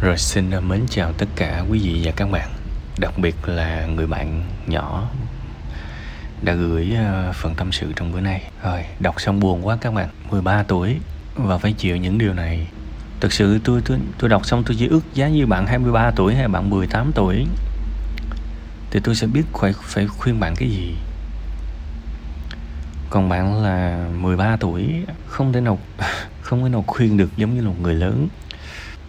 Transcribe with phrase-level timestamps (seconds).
[0.00, 2.48] Rồi xin ờ, mến chào tất cả quý vị và các bạn
[2.98, 5.08] Đặc biệt là người bạn nhỏ
[6.42, 8.50] Đã gửi ờ, phần tâm sự trong bữa nay.
[8.64, 10.96] Rồi, đọc xong buồn quá các bạn 13 tuổi
[11.34, 12.66] và phải chịu những điều này.
[13.20, 16.34] Thực sự tôi tôi tôi đọc xong tôi chỉ ước giá như bạn 23 tuổi
[16.34, 17.46] hay bạn 18 tuổi.
[18.90, 20.96] Thì tôi sẽ biết phải, phải khuyên bạn cái gì.
[23.10, 25.78] Còn bạn là 13 tuổi Không thể nào
[26.40, 28.28] không thể nào khuyên được giống như là một người lớn.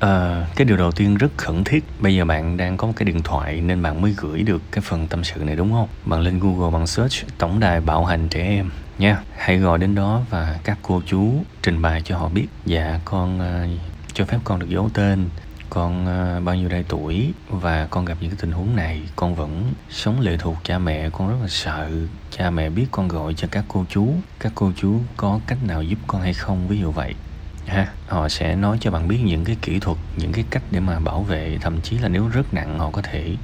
[0.00, 1.84] À, cái điều đầu tiên rất khẩn thiết.
[2.00, 4.82] Bây giờ bạn đang có một cái điện thoại Nên bạn mới gửi được cái
[4.86, 5.88] phần tâm sự này đúng không?
[6.04, 9.22] Bạn lên Google bằng search Tổng đài bạo hành trẻ em nha.
[9.36, 11.32] Hãy gọi đến đó và các cô chú
[11.62, 12.46] Trình bày cho họ biết.
[12.66, 13.80] Dạ con uh,
[14.12, 15.28] cho phép con được giấu tên.
[15.70, 19.34] Con uh, bao nhiêu đây tuổi và con gặp những cái tình huống này con
[19.34, 21.10] vẫn sống lệ thuộc cha mẹ.
[21.10, 21.90] Con rất là sợ
[22.30, 24.08] cha mẹ biết con gọi cho các cô chú.
[24.40, 26.68] Các cô chú có cách nào giúp con hay không?
[26.68, 27.14] Ví dụ vậy
[27.66, 30.80] ha, họ sẽ nói cho bạn biết những cái kỹ thuật, những cái cách để
[30.80, 33.36] mà bảo vệ, thậm chí là nếu rất nặng họ có thể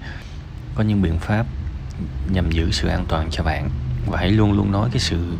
[0.74, 1.46] có những biện pháp
[2.30, 3.70] nhằm giữ sự an toàn cho bạn.
[4.06, 5.36] Và hãy luôn luôn nói cái sự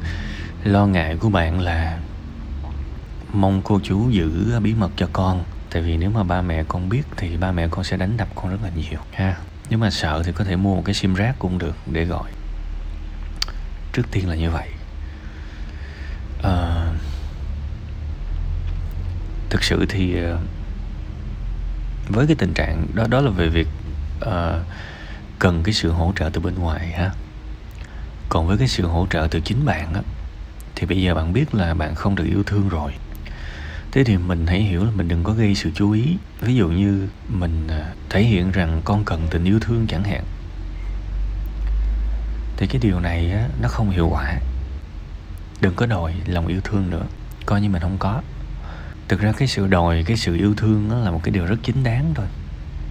[0.65, 1.99] lo ngại của bạn là
[3.33, 5.45] mong cô chú giữ bí mật cho con.
[5.71, 8.29] Tại vì nếu mà ba mẹ con biết thì ba mẹ con sẽ đánh đập
[8.35, 9.01] con rất là nhiều.
[9.13, 9.37] Ha,
[9.71, 12.31] nếu mà sợ thì có thể mua một cái sim rác cũng được để gọi.
[13.93, 14.69] Trước tiên là như vậy
[16.43, 16.87] à,
[19.53, 20.39] thực sự thì ờ,
[22.09, 23.69] với cái tình trạng đó đó là về việc
[24.25, 24.31] uh,
[25.39, 27.11] cần cái sự hỗ trợ từ bên ngoài ha.
[28.29, 30.01] Còn với cái sự hỗ trợ từ chính bạn á
[30.77, 32.93] thì bây giờ bạn biết là bạn không được yêu thương rồi.
[33.91, 36.17] Thế thì mình hãy hiểu là mình đừng có gây sự chú ý.
[36.41, 40.25] Ví dụ như mình ờ, thể hiện rằng con cần tình yêu thương chẳng hạn.
[42.57, 44.35] Thì cái điều này á, nó không hiệu quả.
[45.61, 47.07] Đừng có đòi lòng yêu thương nữa.
[47.47, 48.23] Coi như mình không có
[49.13, 51.57] thực ra cái sự đòi, cái sự yêu thương đó là một cái điều rất
[51.63, 52.27] chính đáng thôi.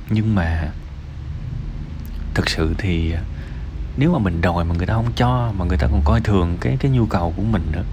[0.10, 0.72] Nhưng mà
[2.34, 3.22] thực sự thì à,
[3.98, 6.58] nếu mà mình đòi mà người ta không cho, mà người ta còn coi thường
[6.62, 7.84] cái cái nhu cầu của mình nữa,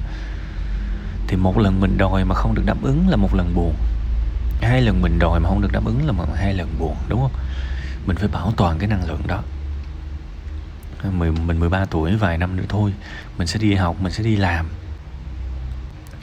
[1.28, 3.74] thì một lần mình đòi mà không được đáp ứng là một lần buồn.
[4.60, 7.20] Hai lần mình đòi mà không được đáp ứng là một, hai lần buồn, đúng
[7.20, 7.32] không?
[8.06, 9.42] Mình phải bảo toàn cái năng lượng đó.
[11.02, 12.92] Mình mình 13 tuổi, vài năm nữa thôi,
[13.38, 14.66] mình sẽ đi học, mình sẽ đi làm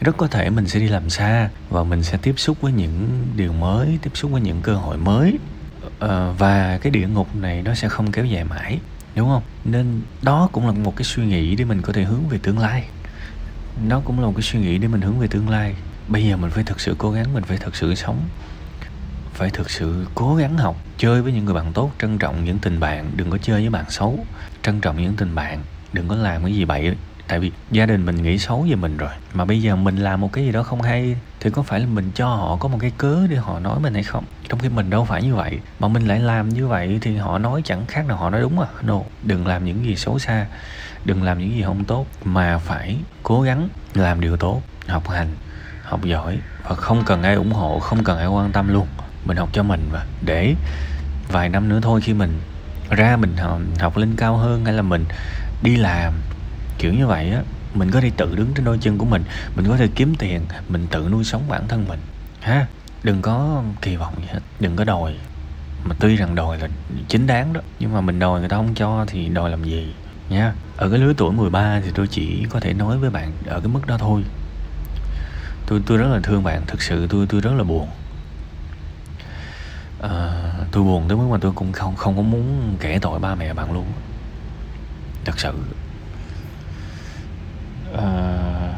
[0.02, 3.28] rất có thể mình sẽ đi làm xa và mình sẽ tiếp xúc với những
[3.36, 5.38] điều mới, tiếp xúc với những cơ hội mới.
[6.00, 8.80] Ờ, và cái địa ngục này nó sẽ không kéo dài mãi,
[9.16, 9.44] đúng không?
[9.66, 12.60] Nên đó cũng là một cái suy nghĩ để mình có thể hướng về tương
[12.60, 12.88] lai.
[13.88, 15.76] Nó cũng là một cái suy nghĩ để mình hướng về tương lai.
[16.08, 18.20] Bây giờ mình phải thực sự cố gắng, mình phải thực sự sống,
[19.34, 22.60] phải thực sự cố gắng học, chơi với những người bạn tốt, trân trọng những
[22.60, 24.26] tình bạn, đừng có chơi với bạn xấu,
[24.64, 25.64] trân trọng những tình bạn,
[25.94, 26.96] đừng có làm cái gì bậy
[27.28, 29.10] tại vì gia đình mình nghĩ xấu về mình rồi.
[29.34, 31.86] Mà bây giờ mình làm một cái gì đó không hay thì có phải là
[31.86, 34.24] mình cho họ có một cái cớ để họ nói mình hay không?
[34.50, 37.38] Trong khi mình đâu phải như vậy mà mình lại làm như vậy thì họ
[37.38, 38.68] nói chẳng khác nào họ nói đúng à.
[38.82, 40.46] No đừng làm những gì xấu xa
[41.06, 45.28] đừng làm những gì không tốt mà phải cố gắng làm điều tốt học hành
[45.84, 48.88] học giỏi và không cần ai ủng hộ không cần ai quan tâm luôn.
[49.26, 50.56] Mình học cho mình và để
[51.32, 52.40] vài năm nữa thôi khi mình
[52.90, 55.06] ra mình học, học lên cao hơn hay là mình
[55.64, 56.14] đi làm
[56.86, 57.42] kiểu như vậy á
[57.74, 59.24] mình có thể tự đứng trên đôi chân của mình
[59.56, 62.00] mình có thể kiếm tiền mình tự nuôi sống bản thân mình.
[62.42, 62.68] Ha
[63.04, 65.16] đừng có kỳ vọng gì hết đừng có đòi.
[65.86, 66.68] Mà tuy rằng đòi là
[67.08, 69.94] chính đáng đó nhưng mà mình đòi người ta không cho thì đòi làm gì?
[70.30, 73.60] Nha ở cái lứa tuổi 13 thì tôi chỉ có thể nói với bạn ở
[73.60, 74.24] cái mức đó thôi.
[75.68, 77.88] Tôi tôi rất là thương bạn thực sự tôi tôi rất là buồn.
[80.02, 80.34] À,
[80.72, 83.54] tôi buồn tới mức mà tôi cũng không không có muốn kể tội ba mẹ
[83.54, 83.86] bạn luôn.
[85.26, 85.54] Thật sự.
[87.96, 88.74] Ờ,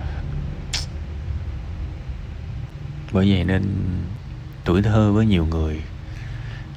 [3.11, 3.63] bởi vậy nên
[4.66, 5.81] tuổi thơ với nhiều người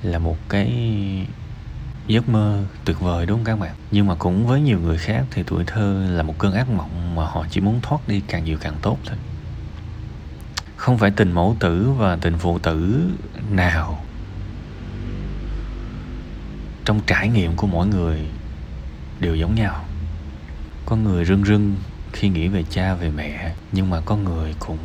[0.02, 0.70] là một cái
[2.06, 3.74] giấc mơ tuyệt vời, đúng không các bạn?
[3.90, 7.14] Nhưng mà cũng với nhiều người khác thì tuổi thơ là một cơn ác mộng
[7.14, 9.16] mà họ chỉ muốn thoát đi càng nhiều càng tốt thôi.
[10.76, 13.08] Không phải tình mẫu tử và tình phụ tử
[13.50, 14.04] nào
[16.84, 18.26] trong trải nghiệm của mỗi người
[19.20, 19.84] đều giống nhau.
[20.86, 21.76] Có người rưng rưng
[22.12, 24.78] khi nghĩ về cha về mẹ nhưng mà có người cũng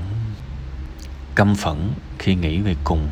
[1.36, 1.90] căm phẫn
[2.20, 3.08] khi nghĩ về cùng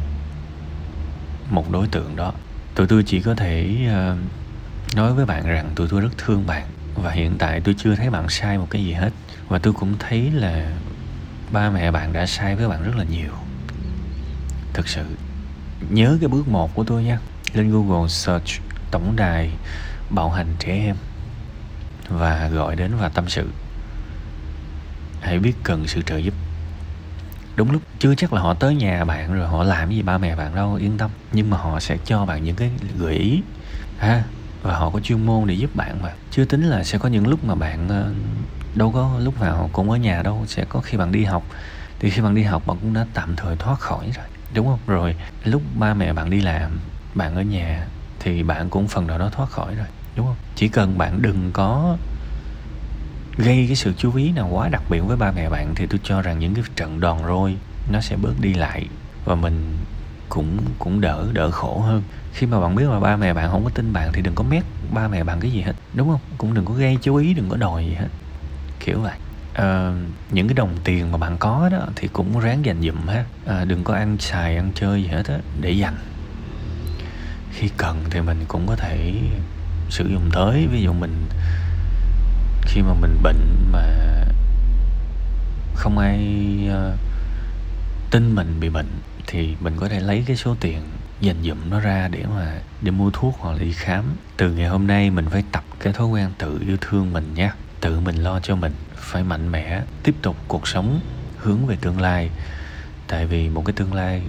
[1.49, 2.33] một đối tượng đó.
[2.75, 6.67] Tụi tôi chỉ có thể uh, nói với bạn rằng tụi tôi rất thương bạn
[6.95, 9.09] và hiện tại tôi chưa thấy bạn sai một cái gì hết.
[9.47, 10.71] Và tôi cũng thấy là
[11.51, 13.31] ba mẹ bạn đã sai với bạn rất là nhiều.
[14.73, 15.05] Thực sự
[15.89, 17.19] nhớ cái bước một của tôi nha.
[17.53, 18.61] Lên google search
[18.91, 19.51] tổng đài
[20.09, 20.95] bạo hành trẻ em
[22.09, 23.49] và gọi đến và tâm sự
[25.23, 26.33] hãy biết cần sự trợ giúp.
[27.55, 30.35] Đúng lúc, chưa chắc là họ tới nhà bạn rồi họ làm gì ba mẹ
[30.35, 31.09] bạn đâu, yên tâm.
[31.31, 33.41] Nhưng mà họ sẽ cho bạn những cái gợi ý,
[33.97, 34.23] ha?
[34.61, 36.11] Và họ có chuyên môn để giúp bạn mà.
[36.31, 38.13] Chưa tính là sẽ có những lúc mà bạn ờ,
[38.75, 40.45] đâu có lúc nào cũng ở nhà đâu.
[40.47, 41.43] Sẽ có khi bạn đi học.
[41.99, 44.25] Thì khi bạn đi học, bạn cũng đã tạm thời thoát khỏi rồi.
[44.53, 44.79] Đúng không?
[44.87, 46.79] Rồi, lúc ba mẹ bạn đi làm,
[47.15, 47.87] bạn ở nhà,
[48.19, 49.87] thì bạn cũng phần nào đó thoát khỏi rồi.
[50.15, 50.35] Đúng không?
[50.55, 51.97] Chỉ cần bạn đừng có
[53.37, 55.99] gây cái sự chú ý nào quá đặc biệt với ba mẹ bạn thì tôi
[56.03, 57.55] cho rằng những cái trận đòn roi
[57.91, 58.87] nó sẽ bớt đi lại
[59.25, 59.77] và mình
[60.29, 62.03] cũng cũng đỡ đỡ khổ hơn.
[62.33, 64.43] Khi mà bạn biết là ba mẹ bạn không có tin bạn thì đừng có
[64.43, 64.63] mét
[64.93, 66.19] ba mẹ bạn cái gì hết đúng không?
[66.37, 68.07] Cũng đừng có gây chú ý đừng có đòi gì hết.
[68.79, 69.17] Kiểu vậy.
[69.53, 69.93] À,
[70.31, 73.25] những cái đồng tiền mà bạn có đó thì cũng ráng dành dụm ha.
[73.45, 75.95] À, đừng có ăn xài ăn chơi gì hết á để dành.
[77.51, 79.13] Khi cần thì mình cũng có thể
[79.89, 80.67] sử dụng tới.
[80.71, 81.25] Ví dụ mình
[82.65, 83.85] khi mà mình bệnh mà
[85.75, 86.19] không ai
[86.69, 86.99] uh,
[88.11, 88.89] tin mình bị bệnh
[89.27, 90.79] thì mình có thể lấy cái số tiền
[91.21, 94.03] dành dụm nó ra để mà đi mua thuốc hoặc là đi khám.
[94.37, 97.51] Từ ngày hôm nay mình phải tập cái thói quen tự yêu thương mình nhé.
[97.81, 100.99] Tự mình lo cho mình phải mạnh mẽ tiếp tục cuộc sống
[101.37, 102.29] hướng về tương lai.
[103.07, 104.21] Tại vì một cái tương lai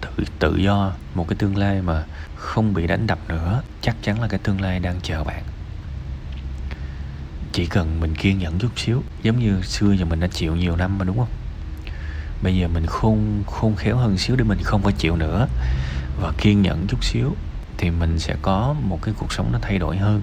[0.00, 2.04] tự tự do một cái tương lai mà
[2.36, 5.42] không bị đánh đập nữa chắc chắn là cái tương lai đang chờ bạn
[7.52, 9.02] chỉ cần mình kiên nhẫn chút xíu.
[9.22, 11.28] Giống như xưa giờ mình đã chịu nhiều năm mà, đúng không?
[12.42, 15.48] Bây giờ mình khôn khôn khéo hơn xíu để mình không phải chịu nữa.
[16.20, 17.36] Và kiên nhẫn chút xíu
[17.78, 20.22] thì mình sẽ có một cái cuộc sống nó thay đổi hơn.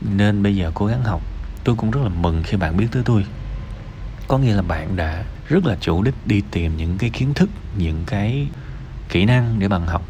[0.00, 1.22] Nên bây giờ cố gắng học.
[1.64, 3.26] Tôi cũng rất là mừng khi bạn biết tới tôi.
[4.28, 7.50] Có nghĩa là bạn đã rất là chủ đích đi tìm những cái kiến thức,
[7.76, 8.48] những cái
[9.08, 10.02] kỹ năng để bạn học.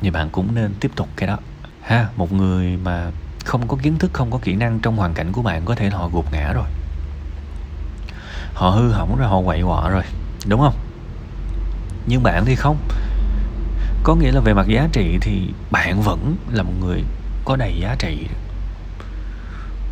[0.00, 1.38] Thì bạn cũng nên tiếp tục cái đó.
[1.82, 3.10] Ha, một người mà
[3.44, 5.90] không có kiến thức, không có kỹ năng trong hoàn cảnh của bạn, có thể
[5.90, 6.66] họ gục ngã rồi.
[8.54, 10.02] Họ hư hỏng rồi, họ quậy quọ rồi,
[10.48, 10.74] đúng không?
[12.06, 12.76] Nhưng bạn thì không.
[14.02, 17.04] Có nghĩa là về mặt giá trị thì bạn vẫn là một người
[17.44, 18.26] có đầy giá trị.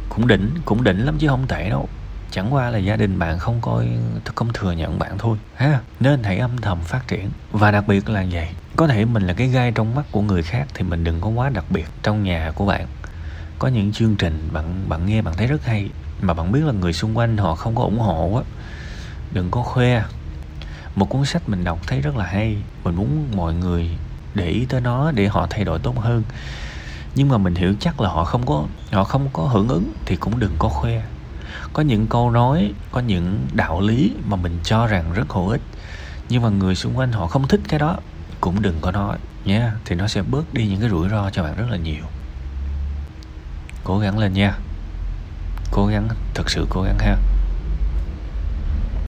[0.09, 1.89] Cũng đỉnh cũng đỉnh lắm chứ không tệ đâu.
[2.31, 3.89] Chẳng qua là gia đình bạn không coi
[4.35, 5.81] không thừa nhận bạn thôi, ha?
[6.01, 7.31] Nên hãy âm thầm phát triển.
[7.53, 10.43] Và đặc biệt là vậy, có thể mình là cái gai trong mắt của người
[10.43, 12.87] khác thì mình đừng có quá đặc biệt trong nhà của bạn
[13.59, 16.73] có những chương trình bạn bạn nghe bạn thấy rất hay, mà bạn biết là
[16.73, 18.43] người xung quanh họ không có ủng hộ á.
[19.33, 20.05] Đừng có khoe.
[20.97, 22.57] Một cuốn sách mình đọc thấy rất là hay.
[22.85, 23.91] Mình muốn mọi người
[24.35, 26.23] để ý tới nó để họ thay đổi tốt hơn.
[27.15, 30.17] Nhưng mà mình hiểu chắc là họ không có, họ không có hưởng ứng thì
[30.17, 31.03] cũng đừng có khoe.
[31.73, 35.61] Có những câu nói, có những đạo lý mà mình cho rằng rất hữu ích,
[36.29, 37.97] nhưng mà người xung quanh họ không thích cái đó,
[38.41, 39.71] cũng đừng có nói nhé.
[39.85, 42.05] Thì nó sẽ bớt đi những cái rủi ro cho bạn rất là nhiều
[43.87, 44.59] cố gắng lên nha.
[45.71, 47.17] Cố gắng thật sự cố gắng ha.